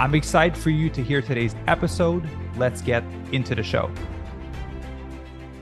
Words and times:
I'm 0.00 0.14
excited 0.14 0.56
for 0.56 0.70
you 0.70 0.88
to 0.88 1.04
hear 1.04 1.20
today's 1.20 1.54
episode. 1.66 2.26
Let's 2.56 2.80
get 2.80 3.04
into 3.32 3.54
the 3.54 3.62
show. 3.62 3.92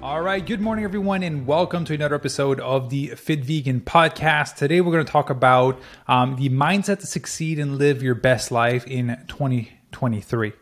All 0.01 0.23
right, 0.23 0.47
good 0.47 0.61
morning, 0.61 0.85
everyone, 0.85 1.25
and 1.25 1.45
welcome 1.45 1.85
to 1.87 1.95
another 1.95 2.15
episode 2.15 2.61
of 2.61 2.89
the 2.89 3.09
Fit 3.17 3.45
Vegan 3.45 3.81
Podcast. 3.81 4.55
Today, 4.55 4.81
we're 4.81 4.93
going 4.93 5.05
to 5.05 5.11
talk 5.11 5.29
about 5.29 5.81
um, 6.07 6.37
the 6.37 6.51
mindset 6.51 7.01
to 7.01 7.07
succeed 7.09 7.59
and 7.59 7.79
live 7.79 8.01
your 8.01 8.15
best 8.15 8.53
life 8.53 8.87
in 8.87 9.21
2023. 9.27 10.53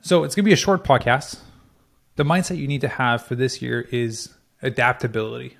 So, 0.00 0.24
it's 0.24 0.34
going 0.34 0.42
to 0.42 0.48
be 0.48 0.52
a 0.52 0.56
short 0.56 0.82
podcast. 0.82 1.38
The 2.16 2.24
mindset 2.24 2.56
you 2.56 2.66
need 2.66 2.80
to 2.80 2.88
have 2.88 3.24
for 3.24 3.36
this 3.36 3.62
year 3.62 3.82
is 3.92 4.34
adaptability, 4.60 5.56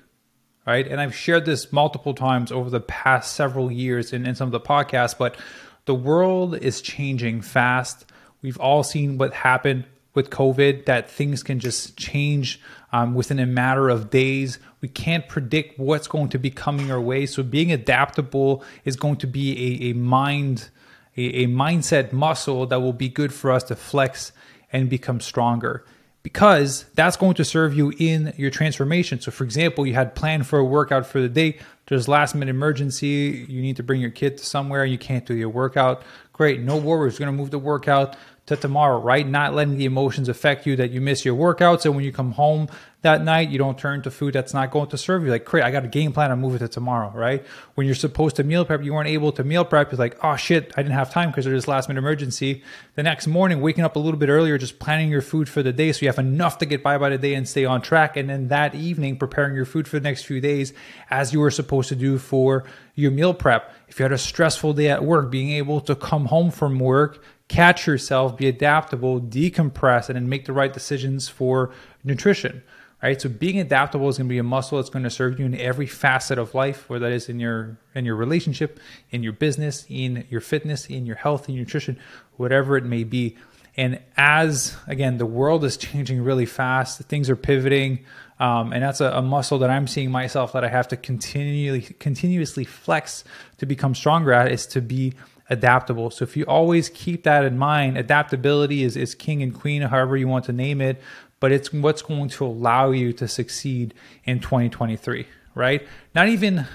right? 0.67 0.85
And 0.85 0.99
I've 0.99 1.15
shared 1.15 1.45
this 1.45 1.71
multiple 1.71 2.15
times 2.15 2.51
over 2.51 2.69
the 2.69 2.81
past 2.81 3.31
several 3.31 3.71
years 3.71 4.11
in, 4.11 4.25
in 4.25 4.35
some 4.35 4.49
of 4.49 4.51
the 4.51 4.59
podcasts, 4.59 5.17
but 5.17 5.37
the 5.85 5.95
world 5.95 6.55
is 6.55 6.81
changing 6.81 7.41
fast. 7.41 8.05
We've 8.41 8.59
all 8.59 8.83
seen 8.83 9.17
what 9.17 9.33
happened 9.33 9.85
with 10.13 10.29
COVID, 10.29 10.85
that 10.85 11.09
things 11.09 11.41
can 11.41 11.59
just 11.59 11.97
change 11.97 12.61
um, 12.91 13.15
within 13.15 13.39
a 13.39 13.45
matter 13.45 13.89
of 13.89 14.09
days. 14.11 14.59
We 14.79 14.87
can't 14.87 15.27
predict 15.27 15.79
what's 15.79 16.07
going 16.07 16.29
to 16.29 16.37
be 16.39 16.51
coming 16.51 16.91
our 16.91 17.01
way. 17.01 17.25
So 17.25 17.41
being 17.41 17.71
adaptable 17.71 18.63
is 18.85 18.95
going 18.95 19.17
to 19.17 19.27
be 19.27 19.87
a, 19.87 19.89
a 19.89 19.93
mind, 19.93 20.69
a, 21.17 21.43
a 21.43 21.47
mindset 21.47 22.11
muscle 22.11 22.67
that 22.67 22.79
will 22.79 22.93
be 22.93 23.09
good 23.09 23.33
for 23.33 23.51
us 23.51 23.63
to 23.63 23.75
flex 23.75 24.31
and 24.71 24.89
become 24.89 25.19
stronger 25.19 25.83
because 26.23 26.85
that's 26.95 27.17
going 27.17 27.33
to 27.35 27.45
serve 27.45 27.75
you 27.75 27.93
in 27.99 28.33
your 28.37 28.49
transformation. 28.49 29.19
So, 29.19 29.29
for 29.29 29.43
example, 29.43 29.85
you 29.85 29.93
had 29.93 30.15
planned 30.15 30.47
for 30.47 30.57
a 30.57 30.63
workout 30.65 31.05
for 31.05 31.21
the 31.21 31.29
day, 31.29 31.59
there's 31.87 32.07
last 32.07 32.33
minute 32.33 32.49
emergency, 32.49 33.45
you 33.49 33.61
need 33.61 33.75
to 33.75 33.83
bring 33.83 33.99
your 33.99 34.09
kid 34.09 34.37
to 34.37 34.45
somewhere, 34.45 34.85
you 34.85 34.97
can't 34.97 35.25
do 35.25 35.35
your 35.35 35.49
workout. 35.49 36.01
Great, 36.31 36.61
no 36.61 36.77
worries, 36.77 37.19
we're 37.19 37.25
gonna 37.25 37.37
move 37.37 37.51
the 37.51 37.59
workout 37.59 38.15
to 38.45 38.57
tomorrow, 38.57 38.99
right? 38.99 39.25
Not 39.25 39.53
letting 39.53 39.77
the 39.77 39.85
emotions 39.85 40.27
affect 40.27 40.65
you 40.65 40.75
that 40.75 40.91
you 40.91 40.99
miss 40.99 41.23
your 41.23 41.35
workouts. 41.35 41.85
And 41.85 41.95
when 41.95 42.03
you 42.03 42.11
come 42.11 42.33
home 42.33 42.67
that 43.01 43.23
night, 43.23 43.49
you 43.49 43.57
don't 43.57 43.77
turn 43.77 44.01
to 44.01 44.11
food 44.11 44.33
that's 44.33 44.53
not 44.53 44.71
going 44.71 44.89
to 44.89 44.97
serve 44.97 45.23
you. 45.23 45.29
Like, 45.29 45.45
great, 45.45 45.63
I 45.63 45.71
got 45.71 45.85
a 45.85 45.89
game 45.89 46.11
plan, 46.11 46.31
I'm 46.31 46.41
moving 46.41 46.59
to 46.59 46.67
tomorrow, 46.67 47.11
right? 47.13 47.45
When 47.75 47.85
you're 47.85 47.95
supposed 47.95 48.37
to 48.37 48.43
meal 48.43 48.65
prep, 48.65 48.83
you 48.83 48.93
weren't 48.93 49.09
able 49.09 49.31
to 49.33 49.43
meal 49.43 49.63
prep. 49.63 49.91
It's 49.91 49.99
like, 49.99 50.17
oh 50.23 50.35
shit, 50.35 50.73
I 50.75 50.83
didn't 50.83 50.95
have 50.95 51.11
time 51.11 51.29
because 51.29 51.45
there's 51.45 51.63
this 51.63 51.67
last 51.67 51.87
minute 51.87 51.99
emergency. 51.99 52.63
The 52.95 53.03
next 53.03 53.27
morning, 53.27 53.61
waking 53.61 53.83
up 53.83 53.95
a 53.95 53.99
little 53.99 54.19
bit 54.19 54.29
earlier, 54.29 54.57
just 54.57 54.79
planning 54.79 55.09
your 55.09 55.21
food 55.21 55.47
for 55.47 55.63
the 55.63 55.73
day 55.73 55.91
so 55.91 56.01
you 56.01 56.07
have 56.07 56.19
enough 56.19 56.57
to 56.59 56.65
get 56.65 56.83
by 56.83 56.97
by 56.97 57.09
the 57.09 57.17
day 57.17 57.35
and 57.35 57.47
stay 57.47 57.65
on 57.65 57.81
track. 57.81 58.17
And 58.17 58.29
then 58.29 58.49
that 58.49 58.75
evening, 58.75 59.17
preparing 59.17 59.55
your 59.55 59.65
food 59.65 59.87
for 59.87 59.99
the 59.99 60.03
next 60.03 60.23
few 60.23 60.41
days 60.41 60.73
as 61.09 61.31
you 61.33 61.39
were 61.39 61.51
supposed 61.51 61.89
to 61.89 61.95
do 61.95 62.17
for 62.17 62.65
your 62.95 63.11
meal 63.11 63.33
prep. 63.33 63.73
If 63.87 63.99
you 63.99 64.03
had 64.03 64.11
a 64.11 64.17
stressful 64.17 64.73
day 64.73 64.89
at 64.89 65.03
work, 65.03 65.31
being 65.31 65.51
able 65.51 65.81
to 65.81 65.95
come 65.95 66.25
home 66.25 66.51
from 66.51 66.79
work, 66.79 67.23
catch 67.47 67.87
yourself, 67.87 68.37
be 68.37 68.47
adaptable, 68.47 69.21
decompress, 69.21 70.09
and 70.09 70.15
then 70.15 70.29
make 70.29 70.45
the 70.45 70.53
right 70.53 70.71
decisions 70.71 71.29
for 71.29 71.71
nutrition. 72.03 72.63
Right. 73.01 73.21
So 73.21 73.27
being 73.27 73.59
adaptable 73.59 74.07
is 74.07 74.17
going 74.17 74.29
to 74.29 74.33
be 74.33 74.37
a 74.37 74.43
muscle 74.43 74.77
that's 74.77 74.89
going 74.89 75.03
to 75.03 75.09
serve 75.09 75.37
you 75.37 75.45
in 75.45 75.55
every 75.55 75.87
facet 75.87 76.37
of 76.37 76.55
life, 76.55 76.89
whether 76.89 77.09
that 77.09 77.13
is 77.13 77.27
in 77.27 77.37
your 77.37 77.77
in 77.93 78.05
your 78.05 78.15
relationship, 78.15 78.79
in 79.11 79.23
your 79.23 79.33
business, 79.33 79.85
in 79.89 80.25
your 80.29 80.39
fitness, 80.39 80.85
in 80.85 81.05
your 81.05 81.17
health, 81.17 81.49
in 81.49 81.55
your 81.55 81.65
nutrition, 81.65 81.99
whatever 82.37 82.77
it 82.77 82.85
may 82.85 83.03
be. 83.03 83.35
And 83.75 83.99
as 84.15 84.75
again, 84.87 85.17
the 85.17 85.25
world 85.25 85.63
is 85.63 85.77
changing 85.77 86.23
really 86.23 86.45
fast, 86.45 86.99
things 87.01 87.29
are 87.29 87.35
pivoting, 87.35 88.05
um, 88.39 88.73
and 88.73 88.83
that's 88.83 89.01
a, 89.01 89.11
a, 89.11 89.21
muscle 89.21 89.59
that 89.59 89.69
I'm 89.69 89.87
seeing 89.87 90.11
myself 90.11 90.53
that 90.53 90.63
I 90.63 90.67
have 90.67 90.87
to 90.89 90.97
continually 90.97 91.81
continuously 91.81 92.65
flex 92.65 93.23
to 93.57 93.65
become 93.65 93.95
stronger 93.95 94.33
at 94.33 94.51
is 94.51 94.65
to 94.67 94.81
be 94.81 95.13
adaptable. 95.49 96.09
So 96.09 96.23
if 96.23 96.35
you 96.35 96.45
always 96.45 96.89
keep 96.89 97.23
that 97.23 97.45
in 97.45 97.57
mind, 97.57 97.97
adaptability 97.97 98.83
is, 98.83 98.97
is 98.97 99.15
king 99.15 99.43
and 99.43 99.53
queen, 99.53 99.81
however 99.83 100.17
you 100.17 100.27
want 100.27 100.45
to 100.45 100.53
name 100.53 100.81
it, 100.81 101.01
but 101.39 101.51
it's 101.51 101.71
what's 101.71 102.01
going 102.01 102.29
to 102.29 102.45
allow 102.45 102.91
you 102.91 103.13
to 103.13 103.27
succeed 103.27 103.93
in 104.23 104.39
2023, 104.39 105.27
right? 105.55 105.85
Not 106.15 106.27
even, 106.29 106.65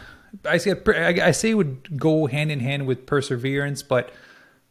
I 0.44 0.58
say, 0.58 0.74
I 0.86 1.30
say 1.32 1.50
it 1.50 1.54
would 1.54 1.98
go 1.98 2.26
hand 2.26 2.52
in 2.52 2.60
hand 2.60 2.86
with 2.86 3.06
perseverance, 3.06 3.82
but 3.82 4.12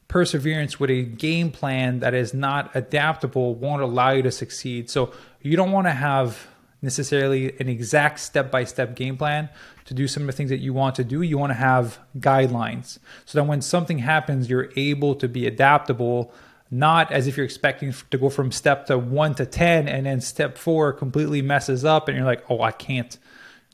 perseverance 0.08 0.80
with 0.80 0.90
a 0.90 1.04
game 1.04 1.52
plan 1.52 2.00
that 2.00 2.14
is 2.14 2.34
not 2.34 2.76
adaptable 2.76 3.56
won't 3.56 3.82
allow 3.82 4.12
you 4.12 4.22
to 4.24 4.32
succeed. 4.32 4.90
So 4.90 5.12
you 5.42 5.58
don't 5.58 5.72
want 5.72 5.88
to 5.88 5.92
have 5.92 6.48
necessarily 6.82 7.58
an 7.60 7.68
exact 7.68 8.20
step 8.20 8.52
by 8.52 8.64
step 8.64 8.96
game 8.96 9.18
plan 9.18 9.50
to 9.86 9.94
do 9.94 10.08
some 10.08 10.24
of 10.24 10.28
the 10.28 10.34
things 10.34 10.50
that 10.50 10.60
you 10.60 10.74
want 10.74 10.96
to 10.96 11.04
do. 11.04 11.22
You 11.22 11.38
want 11.38 11.50
to 11.52 11.56
have 11.56 12.00
guidelines 12.20 13.00
so 13.26 13.40
that 13.40 13.46
when 13.46 13.62
something 13.62 14.00
happens, 14.00 14.50
you're 14.50 14.72
able 14.76 15.16
to 15.16 15.28
be 15.28 15.48
adaptable, 15.48 16.32
not 16.70 17.12
as 17.12 17.28
if 17.28 17.36
you're 17.36 17.46
expecting 17.46 17.94
to 18.12 18.18
go 18.18 18.30
from 18.30 18.52
step 18.52 18.86
to 18.88 18.98
one 18.98 19.34
to 19.36 19.46
10 19.46 19.88
and 19.88 20.06
then 20.06 20.22
step 20.22 20.58
four 20.58 20.94
completely 20.94 21.42
messes 21.42 21.84
up 21.84 22.08
and 22.08 22.18
you're 22.18 22.26
like, 22.26 22.44
oh, 22.50 22.62
I 22.62 22.72
can't 22.72 23.18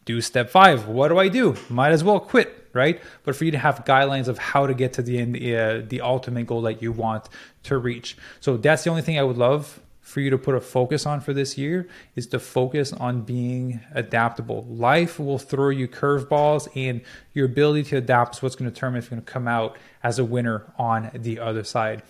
do 0.06 0.22
step 0.22 0.50
five. 0.50 0.88
What 0.88 1.10
do 1.10 1.18
I 1.18 1.28
do? 1.28 1.56
Might 1.70 1.92
as 1.92 2.04
well 2.04 2.20
quit, 2.20 2.63
right? 2.74 3.02
But 3.24 3.36
for 3.36 3.46
you 3.46 3.52
to 3.52 3.58
have 3.58 3.86
guidelines 3.86 4.28
of 4.28 4.38
how 4.38 4.68
to 4.68 4.74
get 4.74 4.94
to 4.94 5.02
the 5.02 5.20
end, 5.20 5.36
uh, 5.38 5.86
the 5.88 6.02
ultimate 6.02 6.48
goal 6.48 6.62
that 6.64 6.82
you 6.82 6.92
want 6.92 7.30
to 7.64 7.78
reach. 7.78 8.18
So 8.40 8.58
that's 8.58 8.84
the 8.84 8.90
only 8.90 9.02
thing 9.02 9.18
I 9.18 9.24
would 9.24 9.38
love 9.38 9.80
for 10.02 10.20
you 10.20 10.30
to 10.30 10.38
put 10.38 10.54
a 10.54 10.60
focus 10.60 11.06
on 11.06 11.22
for 11.22 11.34
this 11.34 11.58
year 11.58 11.88
is 12.16 12.28
to 12.28 12.38
focus 12.38 12.92
on 12.92 13.22
being 13.22 13.80
adaptable. 13.94 14.66
Life 14.70 15.18
will 15.18 15.40
throw 15.40 15.70
you 15.70 15.88
curveballs, 15.88 16.68
and 16.76 17.02
your 17.34 17.46
ability 17.46 17.84
to 17.84 17.98
adapt 17.98 18.36
is 18.36 18.42
what's 18.42 18.56
going 18.56 18.70
to 18.70 18.74
determine 18.74 19.00
if 19.00 19.06
you're 19.06 19.18
going 19.18 19.26
to 19.26 19.32
come 19.32 19.48
out 19.48 19.78
as 20.04 20.20
a 20.20 20.26
winner 20.26 20.66
on 20.78 21.10
the 21.14 21.40
other 21.40 21.64
side. 21.64 22.04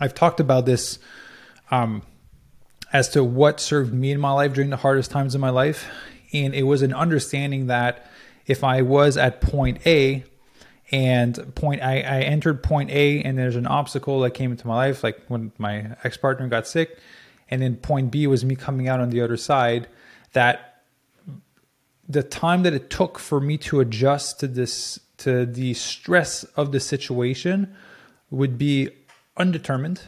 I've 0.00 0.14
talked 0.14 0.40
about 0.40 0.66
this 0.66 0.98
um, 1.70 2.02
as 2.92 3.08
to 3.10 3.22
what 3.22 3.60
served 3.60 3.94
me 3.94 4.10
in 4.10 4.20
my 4.20 4.32
life 4.32 4.52
during 4.52 4.70
the 4.70 4.76
hardest 4.76 5.12
times 5.12 5.36
in 5.36 5.40
my 5.40 5.50
life, 5.50 5.88
and 6.32 6.52
it 6.52 6.64
was 6.64 6.82
an 6.82 6.92
understanding 6.92 7.68
that 7.68 8.10
if 8.46 8.64
I 8.64 8.82
was 8.82 9.16
at 9.16 9.40
point 9.40 9.86
A, 9.86 10.24
and 10.90 11.54
point 11.54 11.82
I, 11.82 12.00
I 12.00 12.20
entered 12.20 12.62
point 12.62 12.90
A 12.90 13.22
and 13.22 13.38
there's 13.38 13.56
an 13.56 13.66
obstacle 13.66 14.20
that 14.20 14.32
came 14.32 14.50
into 14.50 14.66
my 14.66 14.74
life, 14.74 15.02
like 15.02 15.20
when 15.28 15.52
my 15.58 15.96
ex 16.04 16.16
partner 16.16 16.46
got 16.48 16.66
sick, 16.66 16.98
and 17.50 17.62
then 17.62 17.76
point 17.76 18.10
B 18.10 18.26
was 18.26 18.44
me 18.44 18.54
coming 18.54 18.88
out 18.88 19.00
on 19.00 19.10
the 19.10 19.20
other 19.20 19.36
side. 19.36 19.88
That 20.34 20.82
the 22.08 22.22
time 22.22 22.64
that 22.64 22.74
it 22.74 22.90
took 22.90 23.18
for 23.18 23.40
me 23.40 23.56
to 23.58 23.80
adjust 23.80 24.40
to 24.40 24.48
this 24.48 25.00
to 25.18 25.46
the 25.46 25.74
stress 25.74 26.44
of 26.56 26.72
the 26.72 26.80
situation 26.80 27.74
would 28.30 28.58
be 28.58 28.90
undetermined 29.36 30.02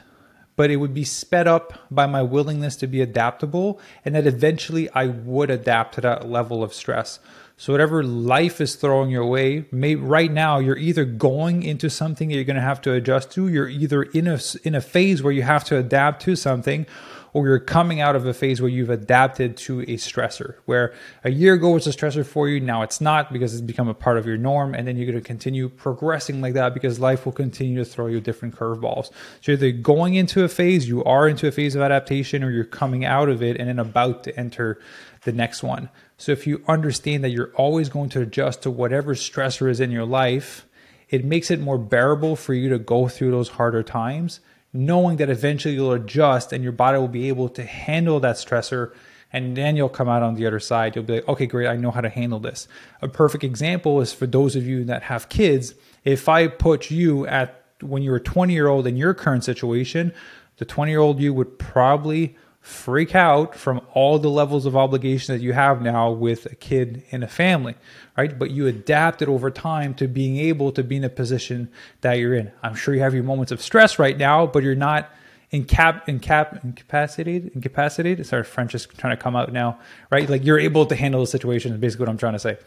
but 0.57 0.71
it 0.71 0.77
would 0.77 0.95
be 0.95 1.05
sped 1.05 1.47
up 1.47 1.79
by 1.91 2.07
my 2.07 2.23
willingness 2.23 2.77
to 2.77 2.87
be 2.87 3.03
adaptable 3.03 3.79
and 4.05 4.15
that 4.15 4.27
eventually 4.27 4.89
I 4.91 5.07
would 5.07 5.51
adapt 5.51 5.95
to 5.97 6.01
that 6.01 6.29
level 6.29 6.65
of 6.65 6.73
stress. 6.73 7.21
So 7.59 7.73
whatever 7.73 8.05
life 8.05 8.61
is 8.61 8.75
throwing 8.75 9.11
your 9.11 9.25
way, 9.25 9.65
may, 9.73 9.95
right 9.95 10.31
now 10.31 10.59
you're 10.59 10.77
either 10.77 11.07
going 11.07 11.63
into 11.63 11.89
something 11.89 12.29
that 12.29 12.35
you're 12.35 12.45
going 12.45 12.57
to 12.57 12.63
have 12.63 12.83
to 12.83 12.93
adjust 12.93 13.31
to, 13.33 13.49
you're 13.49 13.69
either 13.69 14.03
in 14.03 14.27
a 14.27 14.39
in 14.63 14.75
a 14.75 14.83
phase 14.83 15.23
where 15.23 15.33
you 15.33 15.43
have 15.43 15.65
to 15.65 15.79
adapt 15.79 16.21
to 16.23 16.37
something, 16.37 16.85
or 17.33 17.47
you're 17.47 17.59
coming 17.59 17.99
out 17.99 18.15
of 18.15 18.27
a 18.27 18.35
phase 18.35 18.61
where 18.61 18.69
you've 18.69 18.91
adapted 18.91 19.57
to 19.57 19.81
a 19.81 19.97
stressor. 19.97 20.57
Where 20.67 20.93
a 21.25 21.31
year 21.31 21.55
ago 21.55 21.71
was 21.71 21.87
a 21.87 21.91
stressor 21.91 22.27
for 22.27 22.47
you, 22.47 22.61
now 22.61 22.83
it's 22.83 23.01
not 23.01 23.33
because 23.33 23.55
it's 23.55 23.63
become 23.63 23.89
a 23.89 23.95
part 23.95 24.19
of 24.19 24.27
your 24.27 24.37
norm, 24.37 24.75
and 24.75 24.87
then 24.87 24.99
you're 24.99 25.11
going 25.11 25.23
to 25.23 25.27
continue 25.27 25.71
progressing 25.71 26.43
like 26.43 26.53
that 26.55 26.75
because 26.75 27.01
life 27.01 27.25
will 27.25 27.33
continue 27.33 27.79
to 27.79 27.87
throw 27.87 28.07
you 28.07 28.21
different 28.21 28.55
curveballs. 28.55 29.11
So 29.41 29.53
either 29.53 29.73
going 29.73 30.15
into 30.15 30.45
a 30.45 30.49
phase, 30.49 30.87
you 30.87 31.03
are 31.05 31.27
into 31.27 31.49
a 31.49 31.53
phase 31.53 31.75
of 31.75 31.81
adaptation, 31.81 32.45
or 32.45 32.51
you're 32.51 32.65
coming 32.65 33.07
out 33.07 33.31
of 33.31 33.43
it 33.43 33.57
and 33.57 33.67
then 33.67 33.79
about 33.79 34.25
to 34.25 34.39
enter 34.39 34.79
the 35.25 35.33
next 35.33 35.63
one. 35.63 35.89
So 36.17 36.33
if 36.33 36.47
you 36.47 36.63
understand 36.67 37.23
that 37.25 37.31
you're 37.31 37.53
always 37.55 37.89
going 37.89 38.09
to 38.11 38.23
adjust 38.23 38.63
to 38.63 38.71
whatever 38.71 39.15
stressor 39.15 39.69
is 39.69 39.81
in 39.81 39.91
your 39.91 40.07
life, 40.07 40.67
it 41.11 41.25
makes 41.25 41.51
it 41.51 41.61
more 41.61 41.79
bearable 41.79 42.37
for 42.37 42.55
you 42.55 42.69
to 42.71 42.79
go 42.79 43.09
through 43.09 43.31
those 43.31 43.51
harder 43.51 43.83
times, 43.83 44.41
knowing 44.73 45.19
that 45.19 45.31
eventually 45.31 45.75
you'll 45.75 45.93
adjust 45.93 46.53
and 46.53 46.65
your 46.65 46.73
body 46.73 46.99
will 46.99 47.09
be 47.09 47.29
able 47.29 47.49
to 47.51 47.65
handle 47.65 48.19
that 48.21 48.37
stressor. 48.37 48.93
And 49.33 49.57
then 49.57 49.77
you'll 49.77 49.89
come 49.89 50.09
out 50.09 50.23
on 50.23 50.35
the 50.35 50.47
other 50.47 50.61
side. 50.61 50.97
You'll 50.97 51.05
be 51.05 51.15
like, 51.15 51.29
okay, 51.29 51.47
great, 51.47 51.67
I 51.67 51.77
know 51.77 51.91
how 51.91 52.01
to 52.01 52.09
handle 52.09 52.41
this. 52.41 52.67
A 53.03 53.09
perfect 53.09 53.45
example 53.45 54.01
is 54.01 54.13
for 54.13 54.27
those 54.27 54.57
of 54.57 54.67
you 54.67 54.85
that 54.85 55.03
have 55.05 55.29
kids. 55.29 55.75
If 56.05 56.29
I 56.29 56.49
put 56.49 56.91
you 56.91 57.27
at 57.27 57.63
when 57.83 58.03
you 58.03 58.11
were 58.11 58.21
20 58.21 58.55
year 58.55 58.69
old 58.69 58.87
in 58.87 58.97
your 58.97 59.13
current 59.13 59.45
situation, 59.45 60.15
the 60.57 60.65
20 60.65 60.91
year 60.91 61.01
old 61.01 61.21
you 61.21 61.35
would 61.35 61.59
probably 61.59 62.37
freak 62.67 63.15
out 63.15 63.55
from 63.55 63.81
all 63.95 64.19
the 64.19 64.29
levels 64.29 64.67
of 64.67 64.77
obligation 64.77 65.33
that 65.33 65.41
you 65.41 65.53
have 65.53 65.81
now 65.81 66.11
with 66.11 66.47
a 66.47 66.55
kid 66.57 67.05
and 67.13 67.23
a 67.23 67.29
family, 67.29 67.77
right? 68.19 68.37
But 68.37 68.51
you 68.51 68.67
adapted 68.67 69.29
over 69.29 69.53
time 69.53 69.95
to 69.95 70.09
being 70.09 70.39
able 70.39 70.73
to 70.73 70.83
be 70.83 70.97
in 70.97 71.05
a 71.05 71.09
position 71.09 71.71
that 72.01 72.15
you're 72.15 72.35
in. 72.35 72.51
I'm 72.65 72.75
sure 72.75 72.93
you 72.93 73.03
have 73.03 73.15
your 73.15 73.23
moments 73.23 73.53
of 73.53 73.63
stress 73.63 74.01
right 74.01 74.19
now, 74.19 74.49
but 74.49 74.65
you're 74.65 74.75
not 74.75 75.13
incap 75.53 76.05
incap 76.07 76.65
incapacitated 76.65 77.53
incapacitated 77.55 78.27
sorry 78.27 78.43
french 78.43 78.75
is 78.75 78.85
trying 78.85 79.17
to 79.17 79.23
come 79.23 79.37
out 79.37 79.53
now 79.53 79.79
right 80.11 80.29
like 80.29 80.45
you're 80.45 80.59
able 80.59 80.85
to 80.85 80.97
handle 80.97 81.21
the 81.21 81.27
situation 81.29 81.73
is 81.73 81.79
basically 81.79 82.03
what 82.03 82.11
i'm 82.11 82.19
trying 82.19 82.33
to 82.33 82.39
say 82.41 82.59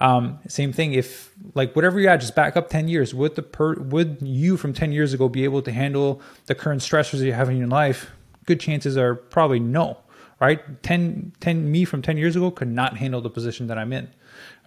um, 0.00 0.38
same 0.46 0.70
thing 0.70 0.92
if 0.92 1.32
like 1.54 1.74
whatever 1.74 1.98
you 1.98 2.08
had 2.08 2.20
just 2.20 2.34
back 2.34 2.54
up 2.54 2.68
10 2.68 2.88
years 2.88 3.14
would 3.14 3.34
the 3.36 3.42
per 3.42 3.72
would 3.76 4.18
you 4.20 4.58
from 4.58 4.74
10 4.74 4.92
years 4.92 5.14
ago 5.14 5.30
be 5.30 5.44
able 5.44 5.62
to 5.62 5.72
handle 5.72 6.20
the 6.44 6.54
current 6.54 6.82
stressors 6.82 7.20
you 7.20 7.32
have 7.32 7.48
in 7.48 7.56
your 7.56 7.68
life 7.68 8.10
good 8.46 8.60
chances 8.60 8.96
are 8.96 9.14
probably 9.14 9.60
no 9.60 9.98
right 10.40 10.82
10 10.82 11.32
10 11.40 11.70
me 11.70 11.84
from 11.84 12.02
10 12.02 12.16
years 12.16 12.36
ago 12.36 12.50
could 12.50 12.68
not 12.68 12.96
handle 12.96 13.20
the 13.20 13.30
position 13.30 13.66
that 13.66 13.78
i'm 13.78 13.92
in 13.92 14.08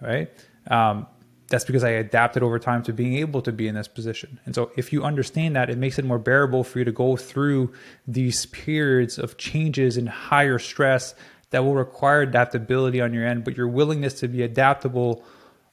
right 0.00 0.30
um, 0.68 1.06
that's 1.50 1.64
because 1.64 1.82
I 1.82 1.90
adapted 1.90 2.44
over 2.44 2.60
time 2.60 2.84
to 2.84 2.92
being 2.92 3.14
able 3.14 3.42
to 3.42 3.50
be 3.50 3.66
in 3.66 3.74
this 3.74 3.88
position. 3.88 4.38
And 4.46 4.54
so, 4.54 4.70
if 4.76 4.92
you 4.92 5.02
understand 5.02 5.56
that, 5.56 5.68
it 5.68 5.76
makes 5.76 5.98
it 5.98 6.04
more 6.04 6.18
bearable 6.18 6.62
for 6.62 6.78
you 6.78 6.84
to 6.84 6.92
go 6.92 7.16
through 7.16 7.72
these 8.06 8.46
periods 8.46 9.18
of 9.18 9.36
changes 9.36 9.96
and 9.96 10.08
higher 10.08 10.60
stress 10.60 11.14
that 11.50 11.64
will 11.64 11.74
require 11.74 12.22
adaptability 12.22 13.00
on 13.00 13.12
your 13.12 13.26
end. 13.26 13.44
But 13.44 13.56
your 13.56 13.66
willingness 13.66 14.14
to 14.20 14.28
be 14.28 14.42
adaptable 14.42 15.24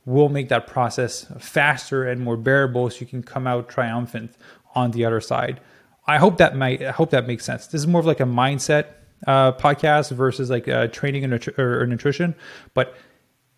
will 0.04 0.30
make 0.30 0.50
that 0.50 0.65
process 0.65 1.27
faster 1.39 2.07
and 2.07 2.21
more 2.21 2.38
bearable 2.38 2.89
so 2.89 2.98
you 3.01 3.06
can 3.06 3.21
come 3.21 3.45
out 3.45 3.69
triumphant 3.69 4.33
on 4.74 4.92
the 4.92 5.06
other 5.06 5.21
side. 5.21 5.62
I 6.07 6.18
hope 6.18 6.38
that 6.38 6.56
might 6.56 6.81
I 6.81 6.92
hope 6.92 7.09
that 7.12 7.27
makes 7.27 7.44
sense. 7.45 7.68
This 7.68 7.81
is 7.81 7.88
more 7.88 8.00
of 8.00 8.06
like 8.06 8.19
a 8.19 8.25
mindset 8.25 8.86
uh, 9.25 9.51
podcast 9.54 10.12
versus 10.12 10.50
like 10.50 10.68
uh, 10.68 10.88
training 10.88 11.31
or, 11.33 11.39
or 11.57 11.86
nutrition, 11.88 12.36
but 12.74 12.95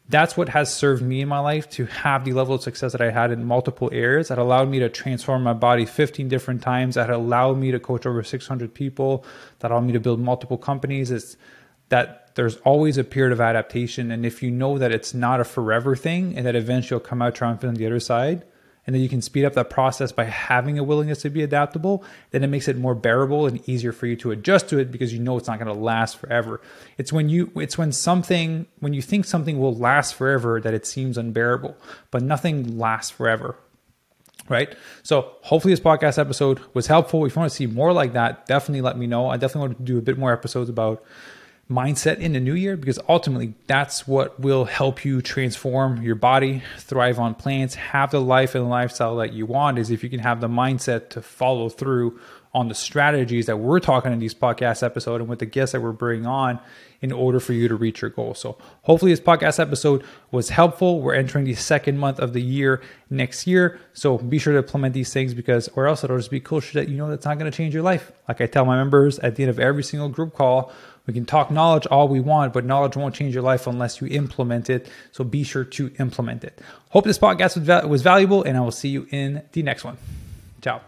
that's 0.09 0.35
what 0.35 0.49
has 0.49 0.73
served 0.73 1.03
me 1.03 1.21
in 1.21 1.29
my 1.29 1.39
life 1.39 1.69
to 1.69 1.85
have 1.85 2.25
the 2.25 2.33
level 2.33 2.55
of 2.55 2.63
success 2.63 2.93
that 2.93 3.01
I 3.01 3.11
had 3.11 3.31
in 3.31 3.45
multiple 3.45 3.89
areas 3.93 4.29
that 4.29 4.39
allowed 4.39 4.67
me 4.67 4.79
to 4.79 4.89
transform 4.89 5.43
my 5.43 5.53
body 5.53 5.85
15 5.85 6.27
different 6.27 6.63
times, 6.63 6.95
that 6.95 7.11
allowed 7.11 7.59
me 7.59 7.69
to 7.71 7.79
coach 7.79 8.07
over 8.07 8.23
600 8.23 8.73
people, 8.73 9.23
that 9.59 9.69
allowed 9.69 9.85
me 9.85 9.93
to 9.93 9.99
build 9.99 10.19
multiple 10.19 10.57
companies. 10.57 11.11
It's 11.11 11.37
that 11.89 12.31
there's 12.33 12.57
always 12.57 12.97
a 12.97 13.03
period 13.03 13.33
of 13.33 13.39
adaptation. 13.39 14.09
And 14.09 14.25
if 14.25 14.41
you 14.41 14.49
know 14.49 14.79
that 14.79 14.91
it's 14.91 15.13
not 15.13 15.39
a 15.39 15.43
forever 15.43 15.95
thing 15.95 16.35
and 16.35 16.45
that 16.45 16.55
eventually 16.55 16.97
you'll 16.97 17.07
come 17.07 17.21
out 17.21 17.35
triumphant 17.35 17.69
on 17.69 17.75
the 17.75 17.85
other 17.85 17.99
side, 17.99 18.45
and 18.89 18.95
then 18.95 19.03
you 19.03 19.07
can 19.07 19.21
speed 19.21 19.45
up 19.45 19.53
that 19.53 19.69
process 19.69 20.11
by 20.11 20.23
having 20.23 20.79
a 20.79 20.83
willingness 20.83 21.21
to 21.21 21.29
be 21.29 21.43
adaptable, 21.43 22.03
then 22.31 22.43
it 22.43 22.47
makes 22.47 22.67
it 22.67 22.75
more 22.75 22.95
bearable 22.95 23.45
and 23.45 23.61
easier 23.69 23.91
for 23.91 24.07
you 24.07 24.15
to 24.15 24.31
adjust 24.31 24.67
to 24.67 24.79
it 24.79 24.91
because 24.91 25.13
you 25.13 25.19
know 25.19 25.37
it's 25.37 25.47
not 25.47 25.59
going 25.59 25.71
to 25.71 25.79
last 25.79 26.17
forever. 26.17 26.59
It's 26.97 27.13
when 27.13 27.29
you 27.29 27.51
it's 27.55 27.77
when 27.77 27.91
something 27.91 28.65
when 28.79 28.95
you 28.95 29.03
think 29.03 29.25
something 29.25 29.59
will 29.59 29.75
last 29.75 30.15
forever 30.15 30.59
that 30.59 30.73
it 30.73 30.87
seems 30.87 31.19
unbearable, 31.19 31.77
but 32.09 32.23
nothing 32.23 32.79
lasts 32.79 33.11
forever. 33.11 33.55
Right. 34.47 34.75
So 35.03 35.33
hopefully 35.43 35.71
this 35.71 35.79
podcast 35.79 36.17
episode 36.17 36.59
was 36.73 36.87
helpful. 36.87 37.23
If 37.25 37.35
you 37.35 37.39
want 37.41 37.51
to 37.51 37.55
see 37.55 37.67
more 37.67 37.93
like 37.93 38.13
that, 38.13 38.47
definitely 38.47 38.81
let 38.81 38.97
me 38.97 39.05
know. 39.05 39.29
I 39.29 39.37
definitely 39.37 39.67
want 39.67 39.77
to 39.77 39.83
do 39.83 39.99
a 39.99 40.01
bit 40.01 40.17
more 40.17 40.33
episodes 40.33 40.67
about 40.67 41.05
mindset 41.69 42.17
in 42.17 42.33
the 42.33 42.39
new 42.39 42.55
year 42.55 42.75
because 42.75 42.97
ultimately 43.07 43.53
that's 43.67 44.07
what 44.07 44.39
will 44.39 44.65
help 44.65 45.05
you 45.05 45.21
transform 45.21 46.01
your 46.01 46.15
body, 46.15 46.63
thrive 46.77 47.19
on 47.19 47.35
plants, 47.35 47.75
have 47.75 48.09
the 48.09 48.19
life 48.19 48.55
and 48.55 48.69
lifestyle 48.69 49.15
that 49.17 49.33
you 49.33 49.45
want 49.45 49.77
is 49.77 49.91
if 49.91 50.03
you 50.03 50.09
can 50.09 50.19
have 50.19 50.41
the 50.41 50.47
mindset 50.47 51.09
to 51.09 51.21
follow 51.21 51.69
through 51.69 52.19
on 52.53 52.67
the 52.67 52.73
strategies 52.73 53.45
that 53.45 53.57
we're 53.57 53.79
talking 53.79 54.11
in 54.11 54.17
these 54.17 54.33
podcast 54.33 54.81
episode 54.81 55.21
and 55.21 55.29
with 55.29 55.37
the 55.37 55.45
guests 55.45 55.73
that 55.73 55.81
we're 55.81 55.91
bringing 55.91 56.25
on 56.25 56.59
in 57.01 57.11
order 57.11 57.39
for 57.39 57.53
you 57.53 57.67
to 57.67 57.75
reach 57.75 58.01
your 58.01 58.09
goal. 58.09 58.33
So 58.33 58.57
hopefully 58.81 59.11
this 59.11 59.19
podcast 59.19 59.59
episode 59.59 60.03
was 60.31 60.49
helpful. 60.49 60.99
We're 60.99 61.13
entering 61.13 61.45
the 61.45 61.53
second 61.53 61.99
month 61.99 62.19
of 62.19 62.33
the 62.33 62.41
year 62.41 62.81
next 63.11 63.45
year. 63.45 63.79
So 63.93 64.17
be 64.17 64.39
sure 64.39 64.53
to 64.53 64.59
implement 64.59 64.95
these 64.95 65.13
things 65.13 65.35
because 65.35 65.67
or 65.69 65.87
else 65.87 66.03
it'll 66.03 66.17
just 66.17 66.31
be 66.31 66.39
cool 66.39 66.59
shit 66.59 66.73
that 66.73 66.89
you 66.89 66.97
know 66.97 67.07
that's 67.07 67.25
not 67.25 67.37
going 67.37 67.49
to 67.49 67.55
change 67.55 67.73
your 67.73 67.83
life. 67.83 68.11
Like 68.27 68.41
I 68.41 68.47
tell 68.47 68.65
my 68.65 68.75
members 68.75 69.19
at 69.19 69.35
the 69.35 69.43
end 69.43 69.51
of 69.51 69.59
every 69.59 69.83
single 69.83 70.09
group 70.09 70.33
call, 70.33 70.73
we 71.05 71.13
can 71.13 71.25
talk 71.25 71.49
knowledge 71.49 71.85
all 71.87 72.07
we 72.07 72.19
want, 72.19 72.53
but 72.53 72.65
knowledge 72.65 72.95
won't 72.95 73.15
change 73.15 73.33
your 73.33 73.43
life 73.43 73.67
unless 73.67 73.99
you 74.01 74.07
implement 74.07 74.69
it. 74.69 74.89
So 75.11 75.23
be 75.23 75.43
sure 75.43 75.63
to 75.63 75.91
implement 75.99 76.43
it. 76.43 76.61
Hope 76.89 77.05
this 77.05 77.19
podcast 77.19 77.87
was 77.87 78.01
valuable, 78.01 78.43
and 78.43 78.57
I 78.57 78.61
will 78.61 78.71
see 78.71 78.89
you 78.89 79.07
in 79.11 79.41
the 79.51 79.63
next 79.63 79.83
one. 79.83 79.97
Ciao. 80.61 80.81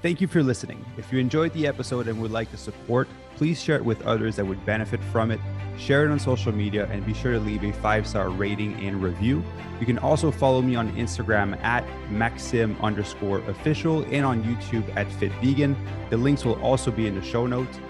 Thank 0.00 0.20
you 0.20 0.28
for 0.28 0.44
listening. 0.44 0.84
If 0.96 1.12
you 1.12 1.18
enjoyed 1.18 1.52
the 1.54 1.66
episode 1.66 2.06
and 2.06 2.20
would 2.22 2.30
like 2.30 2.50
to 2.52 2.56
support, 2.56 3.08
please 3.34 3.60
share 3.60 3.76
it 3.76 3.84
with 3.84 4.00
others 4.02 4.36
that 4.36 4.44
would 4.44 4.64
benefit 4.64 5.00
from 5.10 5.32
it. 5.32 5.40
Share 5.76 6.04
it 6.04 6.10
on 6.10 6.20
social 6.20 6.52
media 6.52 6.86
and 6.92 7.04
be 7.04 7.12
sure 7.12 7.32
to 7.32 7.40
leave 7.40 7.64
a 7.64 7.72
five 7.72 8.06
star 8.06 8.30
rating 8.30 8.74
and 8.74 9.02
review. 9.02 9.42
You 9.80 9.86
can 9.86 9.98
also 9.98 10.30
follow 10.30 10.62
me 10.62 10.76
on 10.76 10.92
Instagram 10.96 11.60
at 11.64 11.84
Maxim 12.10 12.76
underscore 12.80 13.38
official 13.48 14.04
and 14.04 14.24
on 14.24 14.44
YouTube 14.44 14.84
at 14.96 15.10
Fit 15.14 15.32
Vegan. 15.42 15.76
The 16.10 16.16
links 16.16 16.44
will 16.44 16.60
also 16.62 16.92
be 16.92 17.08
in 17.08 17.16
the 17.16 17.22
show 17.22 17.46
notes. 17.46 17.80